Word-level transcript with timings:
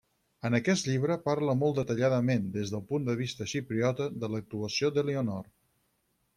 En 0.47 0.55
aquest 0.59 0.87
llibre 0.91 1.17
parla 1.25 1.55
molt 1.59 1.81
detalladament, 1.81 2.49
des 2.57 2.73
del 2.77 2.83
punt 2.93 3.07
de 3.11 3.17
vista 3.21 3.49
xipriota, 3.55 4.11
de 4.25 4.33
l'actuació 4.33 4.95
d'Elionor. 4.97 5.49